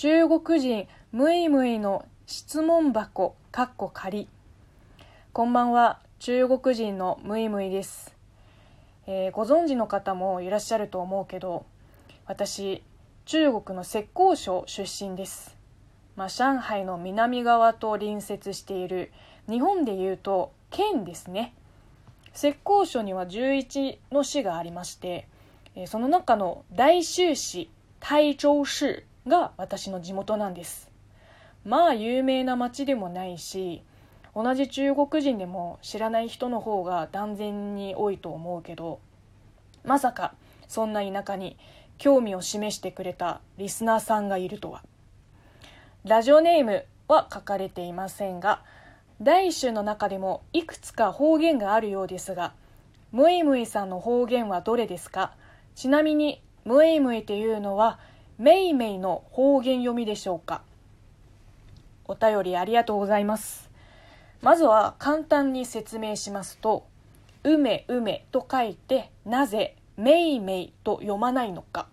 [0.00, 4.28] 中国人ムイムイの質問箱かっこ仮
[5.32, 5.98] こんばんは。
[6.20, 8.14] 中国人のムイムイです、
[9.08, 11.66] えー、ご存知の方もいらっしゃると思うけど
[12.26, 12.84] 私
[13.24, 15.56] 中国の浙江省出身です、
[16.14, 19.10] まあ、上海の南側と隣接している
[19.50, 21.54] 日本でいうと県ですね。
[22.34, 25.26] 浙江省には11の市がありまして
[25.88, 27.68] その中の大州市
[27.98, 30.90] 台州市が私の地元なんです。
[31.64, 33.82] まあ有名な町でもないし
[34.34, 39.00] 同じ中国人でも知らない人の方が断然に多いと思うけど
[39.84, 40.34] まさか
[40.66, 41.56] そんな田舎に
[41.98, 44.82] 興味を示してくれたリスナーさんがいるとは。
[46.04, 48.62] ラジオネームは書かれていませんが
[49.20, 52.52] 大州の中でもいくつか方言があるようですが
[53.10, 55.32] ムイムイさんの方言はどれですか？
[55.74, 57.98] ちなみにムイムイというのは
[58.38, 60.62] めいめいの方言読みでしょうか？
[62.06, 63.68] お便りありがとうございます。
[64.42, 66.86] まずは簡単に説明しますと
[67.42, 71.88] 「うめうめ」と書いてなぜ「めいめい」と読まないのか、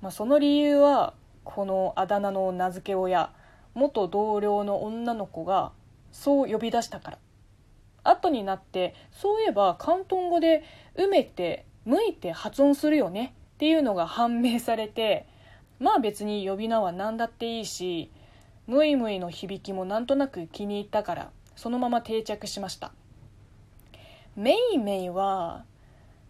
[0.00, 1.12] まあ、その理由は
[1.44, 3.30] このあだ名の名付け親
[3.74, 5.72] 元同僚の女の子が
[6.12, 7.18] そう呼び出したから。
[8.04, 10.64] 後になってそういえば広東語で
[10.96, 15.30] 「うめ」って「むい」て発音するよねっていうのが判明されて
[15.82, 18.12] まあ別に呼び名は何だっていいし
[18.68, 22.92] ムイムイの響きもなんとなく気に入ったからそのまま定着しました。
[24.36, 25.64] メイメイは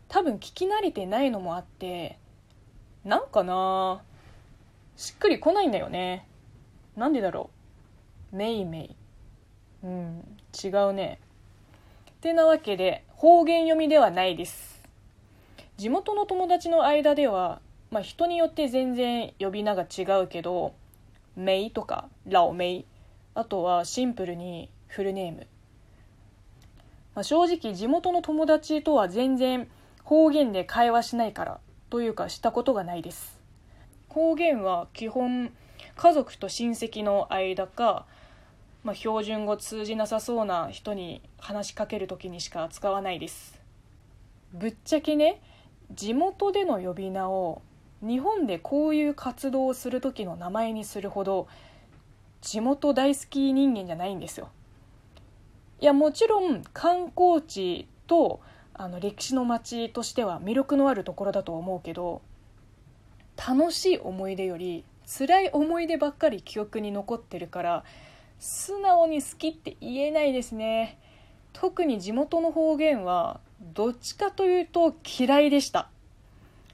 [0.08, 2.18] 多分聞き慣れてないのもあって
[3.04, 4.02] なんかな
[4.96, 6.26] しっくりこないんだよね。
[6.96, 7.50] なんでだろ
[8.32, 8.36] う。
[8.36, 8.96] メイメイ。
[9.84, 11.20] うん違うね。
[12.10, 14.82] ってなわけで方言読みではないです。
[15.76, 17.60] 地元の友達の間では
[17.92, 20.72] まあ、人によって全然呼び名が違うけど
[21.36, 22.84] 「メイ」とか「ラオメイ」
[23.34, 25.46] あとはシンプルにフルネーム、
[27.14, 29.70] まあ、正直地元の友達とは全然
[30.04, 31.60] 方言で会話しないから
[31.90, 33.38] というかしたことがないです。
[34.08, 35.52] 方言は基本
[35.94, 38.06] 家族と親戚の間か、
[38.84, 43.60] まあ、標準語通じなさそうな人に話しかける時にしか使わないです。
[44.54, 45.42] ぶっちゃけね
[45.92, 47.60] 地元での呼び名を
[48.02, 51.46] 日本でこういう活動をする時の名前にするほど
[52.40, 54.50] 地元大好き人間じゃないんですよ。
[55.80, 58.40] いやもちろん観光地と
[58.74, 62.22] あの歴史の街としては魅力のあるところだと思うけど
[63.36, 67.84] 楽しい思い出より辛い思い出ばっかり記憶に残ってるから
[68.38, 70.98] 素直に好きって言えないですね
[71.52, 73.40] 特に地元の方言は
[73.74, 75.88] どっちかというと嫌いでした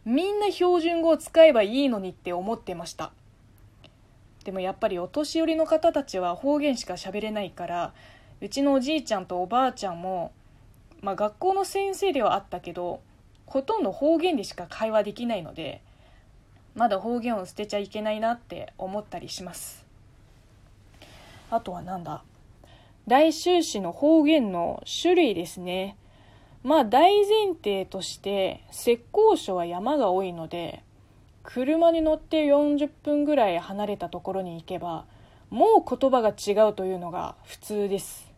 [0.09, 3.13] みんな標準語を使えばいいのにって思ってました。
[4.43, 7.93] でもやっぱりお年寄りの方たちは方言しか喋れないから
[8.41, 10.33] うちのおじいちゃんとおばあちゃんも、
[11.03, 13.03] まあ、学校の先生ではあったけど
[13.45, 15.83] ほとんど方言でしか会話できないので
[16.75, 19.85] まだ方言を捨てちゃいけないなって思ったりします。
[21.51, 22.23] あとはなんだ？
[23.07, 25.99] 来州市の方言の種類ですね。
[26.63, 29.03] まあ大前提として浙
[29.35, 30.83] 江省は山が多いので
[31.43, 35.07] 車に乗って40分ぐらい離れたところに行けば
[35.51, 38.29] もう言葉が違うというのが普通です。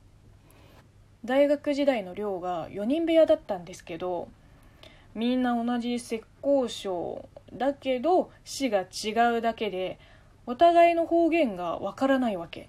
[1.25, 4.29] 大学時代の寮が4人部屋だったんですけど
[5.15, 9.99] みんな同じ浙江省だけど市が違うだけで
[10.47, 12.69] お互いの方言がわからないわけ。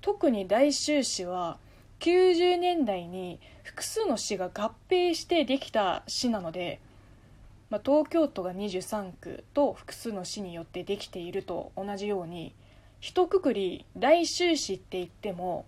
[0.00, 1.58] 特に大州市は
[2.00, 6.80] 90年代に複数の市が合併してできた市なので、
[7.70, 12.54] まあ、東京都が23区と複数の市によってできていると同じように
[13.00, 15.64] 一括り大州市って言っても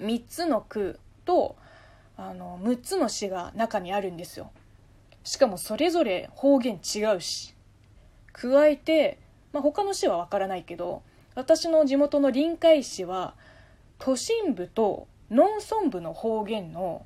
[0.00, 1.56] 3つの区と
[2.16, 4.50] あの6つの市が中にあるんですよ。
[5.22, 7.54] しかもそれぞれ方言違うし
[8.32, 9.18] 加えて、
[9.52, 11.02] まあ、他の市は分からないけど
[11.34, 13.34] 私の地元の臨海市は
[13.98, 17.04] 都心部と農村部の方言の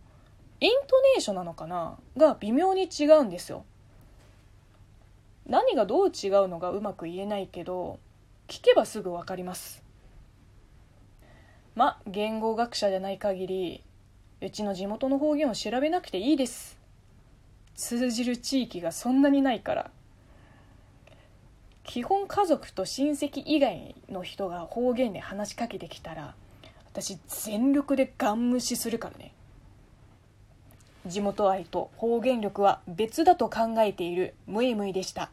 [0.60, 3.64] イントネーションなのかなが微妙に違うんですよ。
[5.46, 7.98] 何がどう違うのがうまく言えないけど
[8.46, 9.82] 聞けばすぐ分かります。
[11.74, 13.84] ま言語学者じゃない限り
[14.42, 16.78] うちの地元の方言を調べなくていいです。
[17.74, 19.90] 通じる地域がそんなにないから。
[21.84, 26.34] 基本家族と親戚以外の人が方言で話しかけてきたら
[26.92, 29.32] 私全力でガン無視するからね。
[31.06, 35.30] 地元愛と方言力は別だと考えているムイムイでした。